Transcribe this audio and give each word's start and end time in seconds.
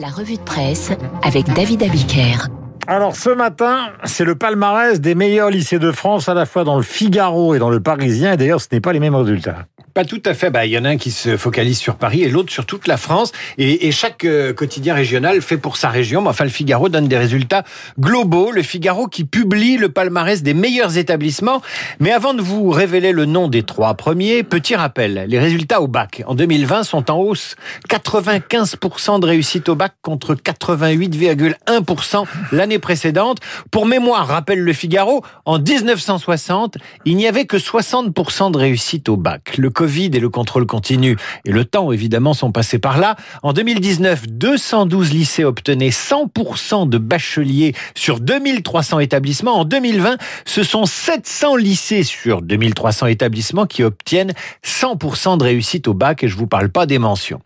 La 0.00 0.08
revue 0.08 0.36
de 0.36 0.40
presse 0.40 0.92
avec 1.22 1.44
David 1.52 1.82
Abiker. 1.82 2.48
Alors 2.86 3.14
ce 3.16 3.28
matin, 3.28 3.90
c'est 4.04 4.24
le 4.24 4.34
palmarès 4.34 4.98
des 4.98 5.14
meilleurs 5.14 5.50
lycées 5.50 5.78
de 5.78 5.92
France, 5.92 6.26
à 6.30 6.32
la 6.32 6.46
fois 6.46 6.64
dans 6.64 6.76
le 6.76 6.82
Figaro 6.82 7.54
et 7.54 7.58
dans 7.58 7.68
le 7.68 7.80
Parisien. 7.80 8.34
D'ailleurs, 8.36 8.62
ce 8.62 8.68
n'est 8.72 8.80
pas 8.80 8.94
les 8.94 8.98
mêmes 8.98 9.14
résultats. 9.14 9.66
Pas 9.92 10.04
tout 10.04 10.22
à 10.24 10.34
fait. 10.34 10.50
Bah, 10.50 10.66
il 10.66 10.72
y 10.72 10.78
en 10.78 10.84
a 10.84 10.90
un 10.90 10.96
qui 10.96 11.10
se 11.10 11.36
focalise 11.36 11.78
sur 11.78 11.96
Paris 11.96 12.22
et 12.22 12.28
l'autre 12.28 12.52
sur 12.52 12.64
toute 12.64 12.86
la 12.86 12.96
France. 12.96 13.32
Et, 13.58 13.90
chaque 13.90 14.24
euh, 14.24 14.52
quotidien 14.52 14.94
régional 14.94 15.42
fait 15.42 15.56
pour 15.56 15.76
sa 15.76 15.88
région. 15.88 16.22
Mais 16.22 16.28
enfin, 16.28 16.44
le 16.44 16.50
Figaro 16.50 16.88
donne 16.88 17.08
des 17.08 17.18
résultats 17.18 17.64
globaux. 17.98 18.52
Le 18.52 18.62
Figaro 18.62 19.08
qui 19.08 19.24
publie 19.24 19.76
le 19.76 19.88
palmarès 19.88 20.42
des 20.42 20.54
meilleurs 20.54 20.96
établissements. 20.96 21.60
Mais 21.98 22.12
avant 22.12 22.34
de 22.34 22.42
vous 22.42 22.70
révéler 22.70 23.10
le 23.10 23.24
nom 23.24 23.48
des 23.48 23.64
trois 23.64 23.94
premiers, 23.94 24.44
petit 24.44 24.76
rappel. 24.76 25.24
Les 25.28 25.38
résultats 25.38 25.80
au 25.80 25.88
bac 25.88 26.22
en 26.26 26.34
2020 26.34 26.84
sont 26.84 27.10
en 27.10 27.18
hausse. 27.18 27.56
95% 27.88 29.18
de 29.20 29.26
réussite 29.26 29.68
au 29.68 29.74
bac 29.74 29.94
contre 30.02 30.34
88,1% 30.34 32.24
l'année 32.52 32.78
précédente. 32.78 33.38
Pour 33.72 33.86
mémoire, 33.86 34.28
rappelle 34.28 34.60
le 34.60 34.72
Figaro, 34.72 35.24
en 35.46 35.58
1960, 35.58 36.78
il 37.04 37.16
n'y 37.16 37.26
avait 37.26 37.46
que 37.46 37.56
60% 37.56 38.52
de 38.52 38.58
réussite 38.58 39.08
au 39.08 39.16
bac. 39.16 39.56
Et 39.98 40.20
le 40.20 40.28
contrôle 40.28 40.66
continu 40.66 41.16
et 41.44 41.50
le 41.50 41.64
temps, 41.64 41.90
évidemment, 41.92 42.32
sont 42.32 42.52
passés 42.52 42.78
par 42.78 42.98
là. 42.98 43.16
En 43.42 43.52
2019, 43.52 44.28
212 44.28 45.12
lycées 45.12 45.44
obtenaient 45.44 45.90
100% 45.90 46.88
de 46.88 46.98
bacheliers 46.98 47.74
sur 47.94 48.20
2300 48.20 49.00
établissements. 49.00 49.58
En 49.58 49.64
2020, 49.64 50.16
ce 50.44 50.62
sont 50.62 50.86
700 50.86 51.56
lycées 51.56 52.04
sur 52.04 52.42
2300 52.42 53.06
établissements 53.06 53.66
qui 53.66 53.82
obtiennent 53.82 54.32
100% 54.64 55.38
de 55.38 55.44
réussite 55.44 55.88
au 55.88 55.94
bac 55.94 56.22
et 56.22 56.28
je 56.28 56.36
vous 56.36 56.46
parle 56.46 56.68
pas 56.68 56.86
des 56.86 56.98
mentions. 56.98 57.40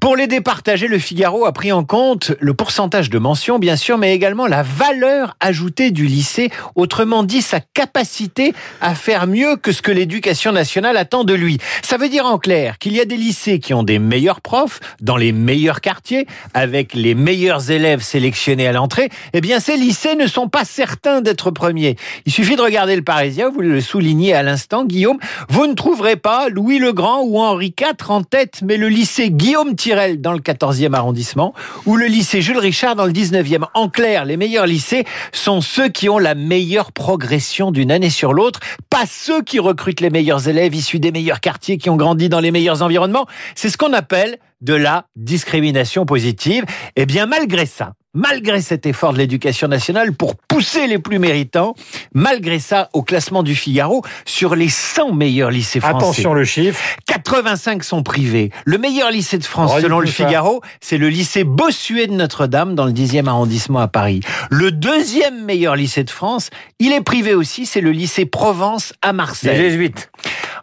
Pour 0.00 0.16
les 0.16 0.26
départager, 0.26 0.86
le 0.86 0.98
Figaro 0.98 1.46
a 1.46 1.52
pris 1.52 1.72
en 1.72 1.84
compte 1.84 2.32
le 2.40 2.54
pourcentage 2.54 3.10
de 3.10 3.18
mentions, 3.18 3.58
bien 3.58 3.76
sûr, 3.76 3.98
mais 3.98 4.14
également 4.14 4.46
la 4.46 4.62
valeur 4.62 5.36
ajoutée 5.40 5.90
du 5.90 6.06
lycée, 6.06 6.50
autrement 6.74 7.22
dit 7.22 7.42
sa 7.42 7.60
capacité 7.60 8.52
à 8.80 8.94
faire 8.94 9.26
mieux 9.26 9.56
que 9.56 9.72
ce 9.72 9.82
que 9.82 9.90
l'éducation 9.90 10.52
nationale 10.52 10.96
attend 10.96 11.24
de 11.24 11.34
lui. 11.34 11.58
Ça 11.82 11.96
veut 11.96 12.08
dire 12.08 12.26
en 12.26 12.38
clair 12.38 12.78
qu'il 12.78 12.92
y 12.92 13.00
a 13.00 13.04
des 13.04 13.16
lycées 13.16 13.58
qui 13.58 13.74
ont 13.74 13.82
des 13.82 13.98
meilleurs 13.98 14.40
profs, 14.40 14.80
dans 15.00 15.16
les 15.16 15.32
meilleurs 15.32 15.80
quartiers, 15.80 16.26
avec 16.54 16.94
les 16.94 17.14
meilleurs 17.14 17.70
élèves 17.70 18.02
sélectionnés 18.02 18.66
à 18.66 18.72
l'entrée. 18.72 19.08
Eh 19.32 19.40
bien, 19.40 19.60
ces 19.60 19.76
lycées 19.76 20.16
ne 20.16 20.26
sont 20.26 20.48
pas 20.48 20.64
certains 20.64 21.20
d'être 21.20 21.50
premiers. 21.50 21.96
Il 22.26 22.32
suffit 22.32 22.56
de 22.56 22.62
regarder 22.62 22.94
le 22.94 23.02
Parisien, 23.02 23.48
vous 23.48 23.60
le 23.60 23.80
soulignez 23.80 24.34
à 24.34 24.42
l'instant, 24.42 24.84
Guillaume, 24.84 25.18
vous 25.48 25.66
ne 25.66 25.74
trouverez 25.74 26.16
pas 26.16 26.48
Louis 26.48 26.78
le 26.78 26.92
Grand 26.92 27.22
ou 27.22 27.38
Henri 27.38 27.74
IV 27.78 28.10
en 28.10 28.22
tête, 28.22 28.60
mais 28.62 28.76
le 28.76 28.88
lycée 28.88 29.30
Guillaume 29.30 29.76
Tirel 29.78 30.20
dans 30.20 30.32
le 30.32 30.40
14e 30.40 30.92
arrondissement 30.92 31.54
ou 31.86 31.96
le 31.96 32.06
lycée 32.06 32.42
Jules 32.42 32.58
Richard 32.58 32.96
dans 32.96 33.06
le 33.06 33.12
19e. 33.12 33.64
En 33.74 33.88
clair, 33.88 34.24
les 34.24 34.36
meilleurs 34.36 34.66
lycées 34.66 35.04
sont 35.32 35.60
ceux 35.60 35.88
qui 35.88 36.08
ont 36.08 36.18
la 36.18 36.34
meilleure 36.34 36.92
progression 36.92 37.70
d'une 37.70 37.92
année 37.92 38.10
sur 38.10 38.34
l'autre, 38.34 38.60
pas 38.90 39.06
ceux 39.08 39.40
qui 39.42 39.60
recrutent 39.60 40.00
les 40.00 40.10
meilleurs 40.10 40.48
élèves 40.48 40.74
issus 40.74 40.98
des 40.98 41.12
meilleurs 41.12 41.40
quartiers 41.40 41.78
qui 41.78 41.88
ont 41.88 41.96
grandi 41.96 42.28
dans 42.28 42.40
les 42.40 42.50
meilleurs 42.50 42.82
environnements. 42.82 43.26
C'est 43.54 43.70
ce 43.70 43.78
qu'on 43.78 43.92
appelle 43.92 44.38
de 44.60 44.74
la 44.74 45.06
discrimination 45.14 46.04
positive. 46.04 46.64
Et 46.96 47.02
eh 47.02 47.06
bien, 47.06 47.26
malgré 47.26 47.64
ça, 47.64 47.92
malgré 48.14 48.60
cet 48.60 48.86
effort 48.86 49.12
de 49.12 49.18
l'éducation 49.18 49.68
nationale 49.68 50.12
pour 50.12 50.34
pousser 50.36 50.86
les 50.86 50.98
plus 50.98 51.18
méritants, 51.18 51.74
malgré 52.14 52.58
ça, 52.58 52.88
au 52.92 53.02
classement 53.02 53.42
du 53.42 53.54
Figaro, 53.54 54.02
sur 54.24 54.54
les 54.54 54.68
100 54.68 55.12
meilleurs 55.12 55.50
lycées 55.50 55.80
français. 55.80 55.96
Attention 55.96 56.34
le 56.34 56.44
chiffre. 56.44 56.80
85 57.06 57.84
sont 57.84 58.02
privés. 58.02 58.50
Le 58.64 58.78
meilleur 58.78 59.10
lycée 59.10 59.38
de 59.38 59.44
France, 59.44 59.80
selon 59.80 60.00
le 60.00 60.06
Figaro, 60.06 60.62
c'est 60.80 60.98
le 60.98 61.08
lycée 61.08 61.44
Bossuet 61.44 62.06
de 62.06 62.12
Notre-Dame 62.12 62.74
dans 62.74 62.86
le 62.86 62.92
10e 62.92 63.26
arrondissement 63.26 63.80
à 63.80 63.88
Paris. 63.88 64.20
Le 64.50 64.72
deuxième 64.72 65.44
meilleur 65.44 65.76
lycée 65.76 66.04
de 66.04 66.10
France, 66.10 66.50
il 66.78 66.92
est 66.92 67.02
privé 67.02 67.34
aussi, 67.34 67.66
c'est 67.66 67.80
le 67.80 67.90
lycée 67.90 68.26
Provence 68.26 68.94
à 69.02 69.12
Marseille. 69.12 69.56
Les 69.56 69.70
jésuites. 69.70 70.10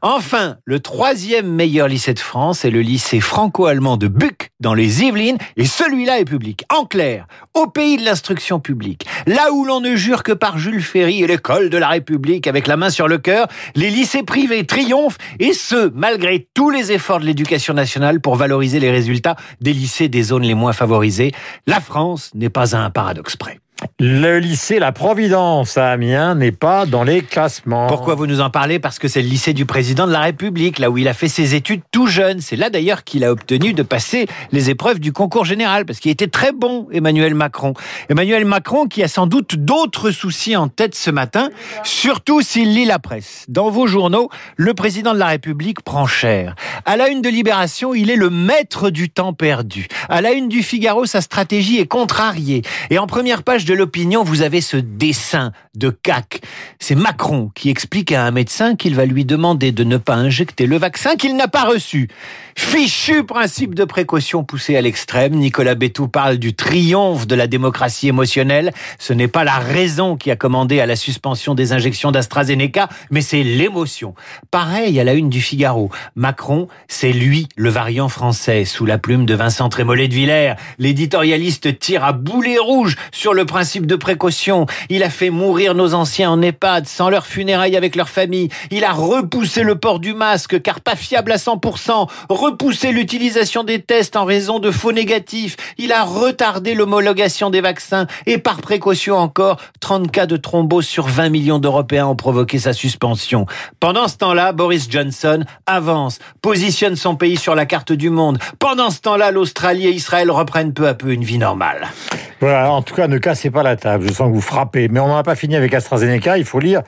Enfin, 0.02 0.58
le 0.66 0.80
troisième 0.80 1.48
meilleur 1.48 1.88
lycée 1.88 2.14
de 2.14 2.20
France 2.20 2.66
est 2.66 2.70
le 2.70 2.82
lycée 2.82 3.20
franco-allemand 3.20 3.98
de 3.98 4.08
Buc, 4.08 4.45
dans 4.60 4.74
les 4.74 5.04
Yvelines, 5.04 5.38
et 5.58 5.66
celui-là 5.66 6.20
est 6.20 6.26
public. 6.26 6.66
En 6.74 6.86
clair, 6.86 7.28
au 7.54 7.68
pays 7.68 7.98
de 7.98 8.06
l'instruction 8.06 8.60
publique, 8.60 9.06
là 9.28 9.52
où 9.52 9.66
l'on 9.66 9.82
ne 9.82 9.96
jure 9.96 10.24
que 10.24 10.32
par 10.32 10.58
Jules 10.58 10.82
Ferry 10.82 11.24
et 11.24 11.28
l'école 11.28 11.70
de 11.70 11.78
la 11.78 11.90
République 11.90 12.48
avec 12.48 12.68
la 12.68 12.78
main 12.78 12.90
sur 12.90 13.08
le 13.08 13.18
cœur, 13.18 13.48
les 13.76 13.90
lycées 13.90 14.24
privés 14.24 14.66
triomphent, 14.66 15.18
et 15.40 15.54
ce, 15.54 15.92
malgré 15.94 16.48
tous 16.54 16.70
les 16.70 16.92
efforts 16.92 17.20
de 17.20 17.26
l'éducation 17.26 17.74
nationale 17.74 18.22
pour 18.22 18.36
valoriser 18.36 18.80
les 18.80 18.92
résultats 18.92 19.36
des 19.62 19.74
lycées 19.74 20.10
des 20.10 20.24
zones 20.24 20.44
les 20.44 20.54
moins 20.54 20.74
favorisées. 20.74 21.32
La 21.68 21.80
France 21.80 22.32
n'est 22.34 22.50
pas 22.50 22.76
à 22.76 22.80
un 22.80 22.90
paradoxe 22.90 23.36
près. 23.36 23.60
Le 24.00 24.40
lycée 24.40 24.80
La 24.80 24.94
Providence 24.94 25.78
à 25.78 25.90
Amiens 25.92 26.34
n'est 26.36 26.54
pas 26.54 26.86
dans 26.86 27.04
les 27.04 27.22
classements. 27.22 27.88
Pourquoi 27.88 28.16
vous 28.16 28.26
nous 28.26 28.40
en 28.40 28.50
parlez? 28.50 28.80
Parce 28.80 29.00
que 29.00 29.10
c'est 29.10 29.22
le 29.22 29.28
lycée 29.28 29.54
du 29.54 29.66
président 29.66 30.08
de 30.08 30.14
la 30.14 30.22
République, 30.22 30.80
là 30.80 30.90
où 30.90 30.98
il 30.98 31.10
a 31.10 31.14
fait 31.14 31.28
ses 31.28 31.56
études 31.56 31.82
tout 31.92 32.08
jeune. 32.08 32.40
C'est 32.40 32.56
là 32.56 32.70
d'ailleurs 32.70 33.04
qu'il 33.04 33.26
a 33.26 33.32
obtenu 33.32 33.74
de 33.74 33.84
passer 33.84 34.28
les 34.54 34.70
épreuves 34.70 35.00
du 35.00 35.12
concours 35.12 35.44
général, 35.44 35.86
parce 35.86 36.00
qu'il 36.00 36.12
était 36.12 36.28
très 36.28 36.54
bon, 36.54 36.88
Emmanuel 36.94 37.36
Macron. 37.36 37.74
Emmanuel 38.10 38.46
Macron 38.46 38.88
qui 38.88 39.04
a 39.04 39.10
sans 39.10 39.28
doute 39.28 39.56
d'autres 39.56 40.12
soucis 40.12 40.56
en 40.56 40.70
tête 40.70 40.96
ce 40.96 41.12
matin, 41.12 41.50
surtout 41.84 42.42
s'il 42.42 42.74
lit 42.74 42.86
la 42.86 43.00
presse. 43.00 43.46
Dans 43.50 43.70
vos 43.70 43.88
journaux, 43.88 44.30
le 44.56 44.74
président 44.74 45.14
de 45.14 45.20
la 45.20 45.28
République 45.28 45.82
prend 45.82 46.06
cher. 46.06 46.56
À 46.86 46.96
la 46.96 47.10
une 47.10 47.22
de 47.22 47.30
Libération, 47.30 47.94
il 47.94 48.10
est 48.10 48.16
le 48.16 48.30
maître 48.30 48.90
du 48.90 49.10
temps 49.10 49.34
perdu. 49.34 49.88
À 50.08 50.22
la 50.22 50.32
une 50.32 50.48
du 50.48 50.64
Figaro, 50.64 51.06
sa 51.06 51.20
stratégie 51.20 51.80
est 51.80 51.88
contrariée. 51.88 52.62
Et 52.90 52.98
en 52.98 53.08
première 53.08 53.44
page 53.44 53.65
de 53.66 53.74
l'opinion, 53.74 54.24
vous 54.24 54.42
avez 54.42 54.62
ce 54.62 54.78
dessin 54.78 55.52
de 55.76 55.90
CAC. 55.90 56.42
C'est 56.80 56.96
Macron 56.96 57.52
qui 57.54 57.70
explique 57.70 58.12
à 58.12 58.24
un 58.26 58.32
médecin 58.32 58.76
qu'il 58.76 58.96
va 58.96 59.06
lui 59.06 59.26
demander 59.26 59.72
de 59.72 59.84
ne 59.84 59.98
pas 59.98 60.16
injecter 60.16 60.68
le 60.68 60.78
vaccin 60.78 61.16
qu'il 61.16 61.36
n'a 61.36 61.48
pas 61.48 61.66
reçu. 61.66 62.08
Fichu 62.58 63.26
principe 63.26 63.76
de 63.76 63.84
précaution 63.84 64.46
poussé 64.46 64.78
à 64.78 64.82
l'extrême, 64.82 65.34
Nicolas 65.34 65.76
Bétou 65.76 66.08
parle 66.08 66.38
du 66.38 66.54
triomphe 66.54 67.28
de 67.28 67.36
la 67.36 67.48
démocratie 67.48 68.08
émotionnelle. 68.08 68.72
Ce 68.98 69.12
n'est 69.12 69.28
pas 69.28 69.44
la 69.44 69.58
raison 69.58 70.16
qui 70.16 70.32
a 70.32 70.38
commandé 70.38 70.80
à 70.80 70.86
la 70.86 70.96
suspension 70.96 71.54
des 71.54 71.74
injections 71.74 72.12
d'AstraZeneca, 72.12 72.88
mais 73.12 73.22
c'est 73.22 73.44
l'émotion. 73.44 74.14
Pareil 74.52 75.00
à 75.00 75.04
la 75.04 75.14
une 75.14 75.30
du 75.30 75.42
Figaro. 75.42 75.90
Macron, 76.16 76.70
c'est 76.88 77.12
lui 77.12 77.50
le 77.58 77.70
variant 77.70 78.08
français, 78.08 78.64
sous 78.64 78.86
la 78.86 78.98
plume 78.98 79.26
de 79.26 79.34
Vincent 79.34 79.68
Trémollet 79.68 80.08
de 80.08 80.14
Villers. 80.14 80.54
L'éditorialiste 80.80 81.78
tire 81.80 82.06
à 82.06 82.14
boulet 82.14 82.58
rouge 82.58 82.96
sur 83.12 83.34
le 83.34 83.46
principe 83.56 83.86
de 83.86 83.96
précaution. 83.96 84.66
Il 84.90 85.02
a 85.02 85.10
fait 85.10 85.30
mourir 85.30 85.76
nos 85.76 85.94
anciens 85.94 86.30
en 86.30 86.42
EHPAD 86.42 86.88
sans 86.88 87.10
leur 87.10 87.26
funérailles 87.26 87.78
avec 87.78 87.96
leur 87.96 88.10
famille. 88.10 88.50
Il 88.70 88.84
a 88.84 88.92
repoussé 88.92 89.64
le 89.64 89.76
port 89.76 90.02
du 90.02 90.14
masque 90.14 90.62
car 90.62 90.82
pas 90.82 90.98
fiable 90.98 91.32
à 91.32 91.38
100% 91.38 92.10
repoussé 92.28 92.92
l'utilisation 92.92 93.64
des 93.64 93.82
tests 93.82 94.18
en 94.18 94.26
raison 94.26 94.60
de 94.60 94.72
faux 94.72 94.92
négatifs, 94.92 95.56
il 95.78 95.94
a 95.94 96.04
retardé 96.04 96.74
l'homologation 96.74 97.50
des 97.50 97.62
vaccins 97.62 98.08
et 98.26 98.40
par 98.40 98.58
précaution 98.58 99.16
encore, 99.16 99.62
30 99.80 100.12
cas 100.12 100.26
de 100.26 100.36
thrombose 100.36 100.86
sur 100.86 101.08
20 101.08 101.30
millions 101.30 101.60
d'Européens 101.60 102.08
ont 102.08 102.16
provoqué 102.18 102.60
sa 102.60 102.74
suspension. 102.74 103.46
Pendant 103.80 104.10
ce 104.10 104.18
temps-là, 104.18 104.52
Boris 104.52 104.88
Johnson 104.90 105.46
avance, 105.66 106.20
positionne 106.42 106.98
son 106.98 107.16
pays 107.16 107.38
sur 107.38 107.56
la 107.56 107.66
carte 107.66 107.94
du 107.94 108.10
monde. 108.10 108.38
Pendant 108.60 108.90
ce 108.90 109.00
temps-là, 109.00 109.32
l'Australie 109.32 109.88
et 109.88 109.92
Israël 109.92 110.30
reprennent 110.30 110.74
peu 110.74 110.90
à 110.90 110.94
peu 110.94 111.14
une 111.14 111.24
vie 111.24 111.38
normale. 111.38 111.88
Voilà, 112.42 112.70
en 112.70 112.82
tout 112.82 112.94
cas, 112.94 113.08
ne 113.08 113.18
cassez 113.18 113.45
pas 113.52 113.64
la 113.64 113.76
table. 113.76 114.08
Je 114.08 114.14
sens 114.14 114.30
que 114.30 114.34
vous 114.34 114.42
frappez. 114.42 114.88
Mais 114.88 115.00
on 115.00 115.08
n'en 115.08 115.18
a 115.18 115.24
pas 115.24 115.36
fini 115.36 115.56
avec 115.56 115.74
AstraZeneca. 115.74 116.38
Il 116.38 116.46
faut 116.46 116.60
lire 116.60 116.82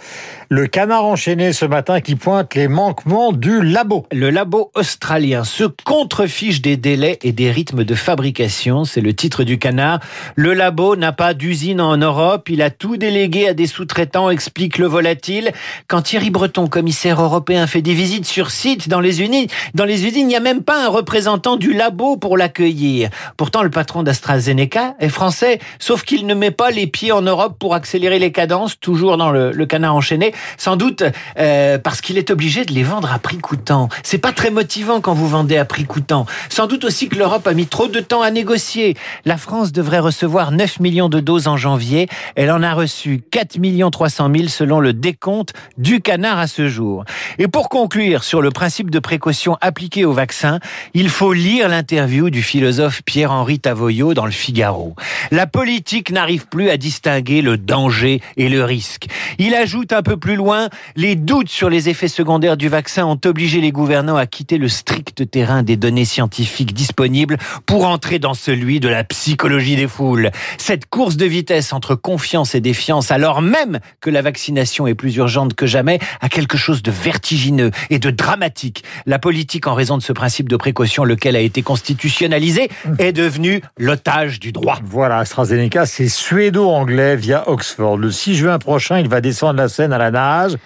le 0.50 0.68
canard 0.68 1.06
enchaîné 1.06 1.54
ce 1.54 1.66
matin 1.66 2.00
qui 2.00 2.16
pointe 2.16 2.56
les 2.56 2.68
manquements 2.68 3.32
du 3.32 3.62
labo. 3.62 4.06
Le 4.12 4.30
labo 4.30 4.72
australien 4.76 5.44
se 5.44 5.66
contrefiche 5.66 6.62
des 6.62 6.78
délais 6.78 7.20
et 7.22 7.32
des 7.32 7.52
rythmes 7.52 7.84
de 7.84 7.96
fabrication. 7.96 8.86
C'est 8.86 9.02
le 9.02 9.14
titre 9.14 9.44
du 9.44 9.60
canard. 9.60 10.00
Le 10.36 10.54
labo 10.54 10.96
n'a 10.96 11.12
pas 11.12 11.34
d'usine 11.34 11.82
en 11.82 11.98
Europe. 11.98 12.50
Il 12.50 12.62
a 12.62 12.70
tout 12.70 12.98
délégué 12.98 13.48
à 13.48 13.54
des 13.54 13.68
sous-traitants, 13.68 14.30
explique 14.30 14.78
le 14.78 14.88
volatile. 14.88 15.52
Quand 15.88 16.02
Thierry 16.02 16.30
Breton, 16.30 16.68
commissaire 16.68 17.22
européen, 17.22 17.68
fait 17.68 17.82
des 17.82 17.94
visites 17.94 18.26
sur 18.26 18.52
site 18.52 18.90
dans 18.90 19.00
les 19.00 19.22
usines, 19.22 19.48
dans 19.74 19.86
les 19.86 20.06
usines, 20.06 20.22
il 20.22 20.28
n'y 20.28 20.36
a 20.36 20.42
même 20.42 20.64
pas 20.64 20.86
un 20.86 20.90
représentant 20.90 21.58
du 21.58 21.74
labo 21.74 22.18
pour 22.18 22.38
l'accueillir. 22.38 23.10
Pourtant, 23.36 23.64
le 23.64 23.70
patron 23.70 24.04
d'AstraZeneca 24.04 24.96
est 25.00 25.10
français, 25.10 25.60
sauf 25.80 26.04
qu'il 26.04 26.26
ne 26.26 26.34
met 26.34 26.47
pas 26.52 26.72
les 26.72 26.88
pieds 26.88 27.12
en 27.12 27.22
Europe 27.22 27.58
pour 27.60 27.76
accélérer 27.76 28.20
les 28.20 28.32
cadences, 28.32 28.80
toujours 28.80 29.18
dans 29.18 29.32
le, 29.32 29.66
canard 29.66 29.96
enchaîné, 29.96 30.34
sans 30.58 30.76
doute 30.76 31.04
euh, 31.38 31.78
parce 31.78 32.02
qu'il 32.02 32.18
est 32.18 32.32
obligé 32.32 32.64
de 32.64 32.74
les 32.74 32.84
vendre 32.84 33.12
à 33.12 33.20
prix 33.20 33.38
coûtant. 33.38 33.90
C'est 34.04 34.18
pas 34.18 34.32
très 34.32 34.50
motivant 34.50 35.02
quand 35.02 35.14
vous 35.14 35.28
vendez 35.28 35.58
à 35.58 35.66
prix 35.66 35.86
coûtant. 35.86 36.26
Sans 36.50 36.68
doute 36.68 36.86
aussi 36.86 37.10
que 37.10 37.18
l'Europe 37.18 37.48
a 37.48 37.54
mis 37.54 37.68
trop 37.68 37.88
de 37.88 38.00
temps 38.00 38.22
à 38.22 38.32
négocier. 38.32 38.96
La 39.26 39.38
France 39.38 39.72
devrait 39.72 40.00
recevoir 40.00 40.52
9 40.52 40.80
millions 40.80 41.10
de 41.10 41.20
doses 41.20 41.48
en 41.48 41.58
janvier. 41.58 42.08
Elle 42.36 42.52
en 42.52 42.64
a 42.64 42.74
reçu 42.74 43.22
4 43.32 43.58
300 43.92 44.30
000 44.34 44.48
selon 44.48 44.80
le 44.80 44.94
décompte 44.94 45.54
du 45.78 46.02
canard 46.02 46.40
à 46.40 46.48
ce 46.48 46.68
jour. 46.68 47.04
Et 47.38 47.48
pour 47.48 47.70
conclure 47.70 48.24
sur 48.24 48.42
le 48.42 48.52
principe 48.52 48.90
de 48.90 49.00
précaution 49.00 49.58
appliqué 49.62 50.06
au 50.06 50.14
vaccin, 50.14 50.60
il 50.94 51.10
faut 51.10 51.34
lire 51.34 51.70
l'interview 51.70 52.30
du 52.30 52.42
philosophe 52.42 53.02
Pierre-Henri 53.04 53.60
Tavoyot 53.60 54.14
dans 54.14 54.26
le 54.26 54.32
Figaro. 54.32 54.96
La 55.32 55.48
politique 55.48 56.12
n'arrive 56.12 56.37
plus 56.46 56.70
à 56.70 56.78
distinguer 56.78 57.42
le 57.42 57.58
danger 57.58 58.22
et 58.38 58.50
le 58.50 58.64
risque. 58.64 59.08
Il 59.40 59.56
ajoute 59.56 59.94
un 59.94 60.02
peu 60.02 60.18
plus 60.18 60.36
loin, 60.36 60.70
les 60.96 61.16
doutes 61.16 61.50
sur 61.50 61.70
les 61.70 61.90
effets 61.90 62.08
secondaires 62.08 62.58
du 62.58 62.70
vaccin 62.70 63.06
ont 63.06 63.20
obligé 63.26 63.62
les 63.62 63.72
gouvernants 63.72 64.16
à 64.16 64.26
quitter 64.26 64.58
le 64.58 64.68
strict 64.68 65.30
terrain 65.30 65.64
des 65.64 65.78
données 65.78 66.06
scientifiques 66.06 66.74
disponibles 66.74 67.38
pour 67.66 67.86
entrer 67.88 68.20
dans 68.20 68.34
celui 68.34 68.80
de 68.80 68.90
la 68.90 69.04
psychologie 69.04 69.76
des 69.76 69.88
foules. 69.88 70.32
Cette 70.58 70.88
course 70.88 71.18
de 71.18 71.26
vitesse 71.26 71.74
entre 71.74 71.96
confiance 71.96 72.56
et 72.56 72.62
défiance, 72.62 73.12
alors 73.12 73.42
même 73.42 73.80
que 74.02 74.10
la 74.10 74.22
vaccination 74.22 74.88
est 74.88 74.96
plus 74.96 75.16
urgente 75.16 75.54
que 75.54 75.66
jamais, 75.66 76.00
a 76.22 76.30
quelque 76.30 76.58
chose 76.58 76.84
de 76.84 76.92
vertigineux 76.92 77.72
et 77.90 78.00
de 78.00 78.10
dramatique. 78.10 78.84
La 79.06 79.20
politique, 79.20 79.68
en 79.68 79.74
raison 79.74 79.98
de 79.98 80.04
ce 80.04 80.14
principe 80.14 80.50
de 80.50 80.58
précaution, 80.58 81.04
lequel 81.04 81.36
a 81.36 81.40
été 81.40 81.62
constitutionnalisé, 81.62 82.70
est 83.00 83.14
devenue 83.14 83.62
l'otage 83.78 84.40
du 84.40 84.52
droit. 84.52 84.80
Voilà, 84.84 85.20
AstraZeneca, 85.20 85.86
c'est 85.86 86.10
suédo-anglais 86.28 87.16
via 87.16 87.48
Oxford. 87.48 87.96
Le 87.96 88.12
6 88.12 88.36
juin 88.36 88.60
prochain, 88.60 89.00
il 89.00 89.08
va 89.08 89.22
descendre 89.22 89.60
la 89.60 89.70
scène 89.70 89.94
à 89.94 89.98
la 89.98 90.12
nage 90.12 90.58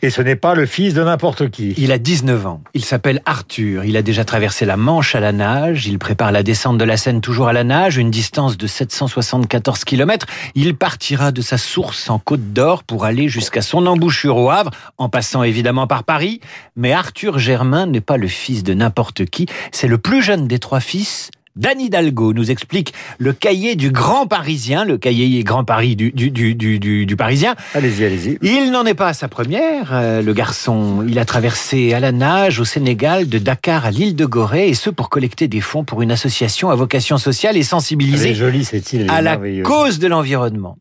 et 0.00 0.08
ce 0.08 0.22
n'est 0.22 0.36
pas 0.36 0.54
le 0.54 0.64
fils 0.64 0.94
de 0.94 1.04
n'importe 1.04 1.50
qui. 1.50 1.74
Il 1.76 1.92
a 1.92 1.98
19 1.98 2.46
ans. 2.46 2.62
Il 2.72 2.82
s'appelle 2.82 3.20
Arthur. 3.26 3.84
Il 3.84 3.98
a 3.98 4.02
déjà 4.02 4.24
traversé 4.24 4.64
la 4.64 4.78
Manche 4.78 5.14
à 5.14 5.20
la 5.20 5.32
nage. 5.32 5.86
Il 5.86 5.98
prépare 5.98 6.32
la 6.32 6.42
descente 6.42 6.78
de 6.78 6.84
la 6.84 6.96
Seine 6.96 7.20
toujours 7.20 7.48
à 7.48 7.52
la 7.52 7.62
nage, 7.62 7.98
une 7.98 8.10
distance 8.10 8.56
de 8.56 8.66
774 8.66 9.84
km. 9.84 10.24
Il 10.54 10.76
partira 10.76 11.30
de 11.30 11.42
sa 11.42 11.58
source 11.58 12.08
en 12.08 12.18
Côte 12.18 12.54
d'Or 12.54 12.82
pour 12.82 13.04
aller 13.04 13.28
jusqu'à 13.28 13.60
son 13.60 13.86
embouchure 13.86 14.38
au 14.38 14.48
Havre, 14.48 14.70
en 14.96 15.10
passant 15.10 15.42
évidemment 15.42 15.86
par 15.86 16.04
Paris. 16.04 16.40
Mais 16.74 16.94
Arthur 16.94 17.38
Germain 17.38 17.84
n'est 17.84 18.00
pas 18.00 18.16
le 18.16 18.28
fils 18.28 18.62
de 18.62 18.72
n'importe 18.72 19.26
qui. 19.26 19.44
C'est 19.72 19.88
le 19.88 19.98
plus 19.98 20.22
jeune 20.22 20.48
des 20.48 20.58
trois 20.58 20.80
fils 20.80 21.30
Dan 21.54 21.80
Hidalgo 21.80 22.32
nous 22.32 22.50
explique 22.50 22.94
le 23.18 23.34
cahier 23.34 23.76
du 23.76 23.90
Grand 23.90 24.26
Parisien, 24.26 24.84
le 24.86 24.96
cahier 24.96 25.44
Grand 25.44 25.64
Paris 25.64 25.96
du, 25.96 26.10
du, 26.10 26.30
du, 26.30 26.54
du, 26.54 27.04
du 27.06 27.16
Parisien. 27.16 27.56
Allez-y, 27.74 28.04
allez-y. 28.04 28.38
Il 28.40 28.70
n'en 28.70 28.86
est 28.86 28.94
pas 28.94 29.08
à 29.08 29.12
sa 29.12 29.28
première, 29.28 29.90
euh, 29.92 30.22
le 30.22 30.32
garçon. 30.32 31.04
Il 31.06 31.18
a 31.18 31.26
traversé 31.26 31.92
à 31.92 32.00
la 32.00 32.10
nage 32.10 32.58
au 32.58 32.64
Sénégal, 32.64 33.28
de 33.28 33.38
Dakar 33.38 33.84
à 33.84 33.90
l'île 33.90 34.16
de 34.16 34.24
Gorée, 34.24 34.68
et 34.68 34.74
ce 34.74 34.88
pour 34.88 35.10
collecter 35.10 35.46
des 35.46 35.60
fonds 35.60 35.84
pour 35.84 36.00
une 36.00 36.10
association 36.10 36.70
à 36.70 36.74
vocation 36.74 37.18
sociale 37.18 37.56
et 37.58 37.62
sensibiliser 37.62 38.34
cette 38.64 38.92
île, 38.94 39.06
à 39.10 39.20
la 39.20 39.38
cause 39.62 39.98
de 39.98 40.06
l'environnement. 40.06 40.78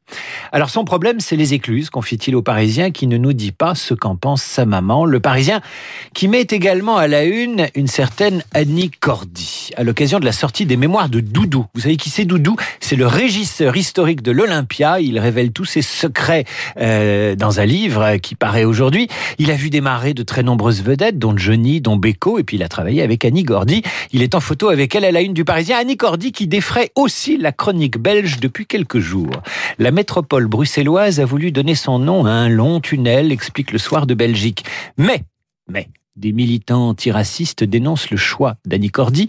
Alors 0.54 0.70
son 0.70 0.84
problème, 0.84 1.22
c'est 1.22 1.38
les 1.38 1.54
écluses, 1.54 1.90
confie-t-il 1.90 2.36
au 2.36 2.42
Parisien, 2.42 2.92
qui 2.92 3.08
ne 3.08 3.18
nous 3.18 3.32
dit 3.32 3.54
pas 3.54 3.74
ce 3.74 3.94
qu'en 3.94 4.18
pense 4.18 4.44
sa 4.44 4.66
maman. 4.66 5.06
Le 5.06 5.22
Parisien 5.22 5.62
qui 6.14 6.28
met 6.28 6.42
également 6.42 6.98
à 6.98 7.08
la 7.08 7.24
une 7.24 7.68
une 7.74 7.88
certaine 7.88 8.44
Annie 8.54 8.92
Cordy, 8.92 9.70
à 9.78 9.84
l'occasion 9.84 10.20
de 10.20 10.26
la 10.26 10.34
sortie 10.34 10.66
des 10.66 10.76
mémoires 10.76 11.08
de 11.08 11.22
Doudou. 11.22 11.68
Vous 11.74 11.82
savez 11.82 11.96
qui 11.96 12.10
c'est 12.10 12.26
Doudou? 12.26 12.58
C'est 12.82 12.98
le 12.98 13.08
régisseur 13.08 13.78
historique 13.78 14.22
de 14.22 14.32
l'Olympia. 14.32 15.00
Il 15.00 15.20
révèle 15.20 15.54
tous 15.54 15.64
ses 15.64 15.82
secrets 15.82 16.44
euh, 16.78 17.36
dans 17.36 17.62
un 17.62 17.66
livre 17.66 18.18
qui 18.18 18.36
paraît 18.36 18.66
aujourd'hui. 18.66 19.08
Il 19.38 19.52
a 19.52 19.56
vu 19.56 19.70
démarrer 19.70 20.14
de 20.14 20.24
très 20.24 20.44
nombreuses 20.44 20.82
vedettes, 20.84 21.18
dont 21.18 21.38
Johnny, 21.38 21.80
dont 21.80 21.96
Beko, 21.96 22.40
et 22.40 22.44
puis 22.44 22.58
il 22.58 22.64
a 22.64 22.68
travaillé 22.68 23.02
avec 23.02 23.24
Annie 23.24 23.44
Gordy. 23.44 23.84
Il 24.12 24.22
est 24.22 24.36
en 24.36 24.42
photo 24.42 24.68
avec 24.68 24.96
elle 24.96 25.06
à 25.06 25.12
la 25.12 25.22
une 25.22 25.34
du 25.34 25.46
Parisien. 25.46 25.78
Annie 25.78 25.96
Gordy 25.96 26.34
qui 26.34 26.48
défraie 26.48 26.92
aussi 26.96 27.38
la 27.38 27.54
chronique 27.54 27.98
belge 27.98 28.42
depuis 28.42 28.66
quelques 28.66 29.00
jours. 29.00 29.32
La 29.80 29.92
métropole 29.92 30.41
bruxelloise 30.48 31.20
a 31.20 31.26
voulu 31.26 31.52
donner 31.52 31.76
son 31.76 32.00
nom 32.00 32.26
à 32.26 32.32
un 32.32 32.50
long 32.50 32.80
tunnel, 32.80 33.32
explique 33.32 33.72
le 33.72 33.78
soir 33.78 34.08
de 34.08 34.14
Belgique. 34.14 34.66
Mais, 34.98 35.24
mais, 35.70 35.88
des 36.16 36.34
militants 36.34 36.90
antiracistes 36.90 37.64
dénoncent 37.64 38.10
le 38.10 38.18
choix 38.18 38.56
d'Annie 38.66 38.92
Cordy 38.92 39.28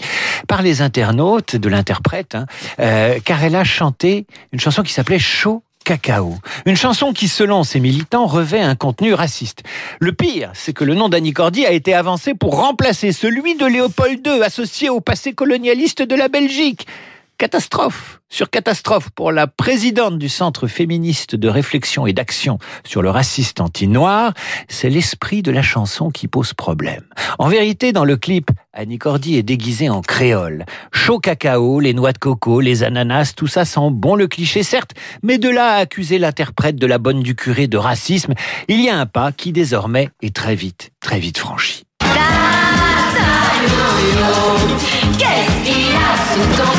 par 0.48 0.62
les 0.62 0.82
internautes, 0.82 1.56
de 1.56 1.68
l'interprète, 1.68 2.34
hein, 2.34 2.46
euh, 2.80 3.18
car 3.24 3.42
elle 3.44 3.56
a 3.56 3.64
chanté 3.64 4.26
une 4.52 4.60
chanson 4.60 4.82
qui 4.82 4.92
s'appelait 4.92 5.18
Chaud 5.18 5.62
Cacao. 5.84 6.34
Une 6.66 6.76
chanson 6.76 7.12
qui, 7.12 7.28
selon 7.28 7.64
ses 7.64 7.80
militants, 7.80 8.26
revêt 8.26 8.60
un 8.60 8.74
contenu 8.74 9.14
raciste. 9.14 9.62
Le 10.00 10.12
pire, 10.12 10.50
c'est 10.54 10.72
que 10.72 10.84
le 10.84 10.94
nom 10.94 11.08
d'Annie 11.08 11.32
Cordy 11.32 11.66
a 11.66 11.72
été 11.72 11.94
avancé 11.94 12.34
pour 12.34 12.60
remplacer 12.60 13.12
celui 13.12 13.56
de 13.56 13.66
Léopold 13.66 14.26
II, 14.26 14.42
associé 14.42 14.88
au 14.88 15.00
passé 15.00 15.32
colonialiste 15.32 16.02
de 16.02 16.14
la 16.14 16.28
Belgique. 16.28 16.86
Catastrophe 17.42 18.20
sur 18.28 18.50
catastrophe 18.50 19.10
pour 19.10 19.32
la 19.32 19.48
présidente 19.48 20.16
du 20.16 20.28
Centre 20.28 20.68
féministe 20.68 21.34
de 21.34 21.48
réflexion 21.48 22.06
et 22.06 22.12
d'action 22.12 22.58
sur 22.84 23.02
le 23.02 23.10
raciste 23.10 23.60
anti-noir, 23.60 24.32
c'est 24.68 24.88
l'esprit 24.88 25.42
de 25.42 25.50
la 25.50 25.60
chanson 25.60 26.10
qui 26.10 26.28
pose 26.28 26.54
problème. 26.54 27.02
En 27.40 27.48
vérité, 27.48 27.90
dans 27.90 28.04
le 28.04 28.16
clip, 28.16 28.52
Annie 28.72 28.98
Cordy 28.98 29.38
est 29.38 29.42
déguisée 29.42 29.90
en 29.90 30.02
créole. 30.02 30.66
Chaud 30.92 31.18
cacao, 31.18 31.80
les 31.80 31.94
noix 31.94 32.12
de 32.12 32.18
coco, 32.18 32.60
les 32.60 32.84
ananas, 32.84 33.32
tout 33.36 33.48
ça 33.48 33.64
sent 33.64 33.90
bon 33.90 34.14
le 34.14 34.28
cliché 34.28 34.62
certes, 34.62 34.92
mais 35.24 35.38
de 35.38 35.48
là 35.48 35.72
à 35.72 35.76
accuser 35.78 36.20
l'interprète 36.20 36.76
de 36.76 36.86
la 36.86 36.98
bonne 36.98 37.24
du 37.24 37.34
curé 37.34 37.66
de 37.66 37.76
racisme, 37.76 38.34
il 38.68 38.80
y 38.80 38.88
a 38.88 38.96
un 38.96 39.06
pas 39.06 39.32
qui 39.32 39.50
désormais 39.50 40.10
est 40.22 40.36
très 40.36 40.54
vite, 40.54 40.92
très 41.00 41.18
vite 41.18 41.38
franchi. 41.38 41.82
Qu'est-ce 45.18 45.56
qu'il 45.64 45.94
a 45.94 46.12
sous 46.32 46.48
ton 46.58 46.74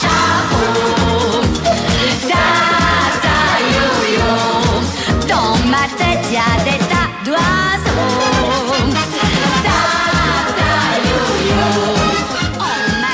chapeau? 0.00 0.74
Dans 5.28 5.56
ma 5.68 5.84
tête 5.96 6.24
y 6.30 6.36
a 6.36 6.64
des 6.64 6.78
tas 6.86 7.04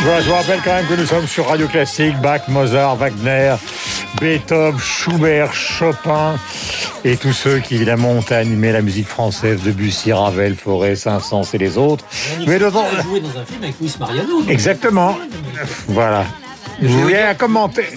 Voilà, 0.03 0.21
je 0.23 0.29
vous 0.29 0.35
rappelle 0.35 0.61
quand 0.65 0.73
même 0.73 0.87
que 0.87 0.95
nous 0.95 1.07
sommes 1.07 1.27
sur 1.27 1.47
Radio 1.47 1.69
Classique, 1.69 2.19
Bach, 2.23 2.41
Mozart, 2.49 2.97
Wagner, 2.97 3.55
Beethoven, 4.19 4.79
Schubert, 4.79 5.53
Chopin 5.53 6.37
et 7.05 7.17
tous 7.17 7.33
ceux 7.33 7.59
qui 7.59 7.77
évidemment 7.77 8.11
ont 8.11 8.33
animé 8.33 8.73
la 8.73 8.83
musique 8.83 9.07
française, 9.07 9.61
Debussy, 9.63 10.13
Ravel, 10.13 10.55
Forêt, 10.57 10.97
Saint-Saëns 10.97 11.49
et 11.53 11.59
les 11.59 11.79
autres. 11.79 12.05
Mais 12.47 12.59
de 12.59 12.69
temps... 12.71 12.87
joué 13.03 13.21
dans 13.21 13.39
un 13.39 13.45
film 13.45 13.63
avec 13.63 13.77
Luis 13.81 13.95
Mariano. 13.99 14.43
Exactement. 14.49 15.17
Voilà. 15.89 16.25
Vous 16.83 17.03
voulez 17.03 17.19
un 17.19 17.35
commentaire 17.35 17.91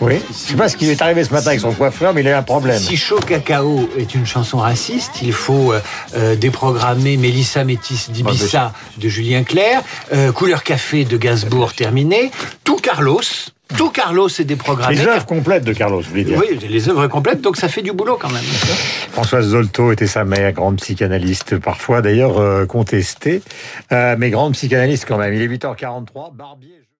Oui. 0.00 0.20
Je 0.28 0.34
sais 0.34 0.54
pas 0.54 0.68
ce 0.68 0.76
qui 0.76 0.86
lui 0.86 0.92
est 0.92 1.02
arrivé 1.02 1.24
ce 1.24 1.32
matin 1.32 1.48
avec 1.48 1.60
son 1.60 1.72
coiffeur, 1.72 2.14
mais 2.14 2.22
il 2.22 2.28
a 2.28 2.30
eu 2.30 2.34
un 2.34 2.42
problème. 2.42 2.78
Si 2.78 2.96
Chaud 2.96 3.20
Cacao 3.20 3.88
est 3.98 4.14
une 4.14 4.24
chanson 4.24 4.58
raciste, 4.58 5.20
il 5.22 5.32
faut 5.32 5.72
euh, 5.72 5.80
euh 6.14 6.34
déprogrammer 6.34 7.18
Mélissa 7.18 7.64
Métis 7.64 8.10
d'Ibissa 8.10 8.72
de 8.96 9.08
Julien 9.08 9.42
Clerc, 9.42 9.82
euh, 10.14 10.32
Couleur 10.32 10.62
Café 10.62 11.04
de 11.04 11.16
Gainsbourg 11.18 11.74
terminé, 11.74 12.30
tout 12.64 12.76
Carlos. 12.76 13.20
Tout 13.76 13.90
Carlos 13.90 14.28
est 14.28 14.44
déprogrammé. 14.44 14.96
Les 14.96 15.06
œuvres 15.06 15.26
complètes 15.26 15.64
de 15.64 15.72
Carlos, 15.72 16.00
vous 16.00 16.10
voulez 16.10 16.24
dire 16.24 16.38
Oui, 16.38 16.58
les 16.68 16.88
œuvres 16.88 17.06
complètes, 17.06 17.40
donc 17.40 17.56
ça 17.56 17.68
fait 17.68 17.82
du 17.82 17.92
boulot 17.92 18.18
quand 18.20 18.30
même. 18.30 18.42
Françoise 19.12 19.48
Zolto 19.48 19.92
était 19.92 20.06
sa 20.06 20.24
mère, 20.24 20.52
grande 20.52 20.76
psychanalyste, 20.76 21.58
parfois 21.58 22.02
d'ailleurs 22.02 22.38
euh, 22.38 22.66
contestée, 22.66 23.42
euh, 23.92 24.16
mais 24.18 24.30
grande 24.30 24.52
psychanalyste 24.52 25.06
quand 25.06 25.18
même. 25.18 25.34
Il 25.34 25.42
est 25.42 25.48
8h43, 25.48 26.34
Barbier... 26.34 26.81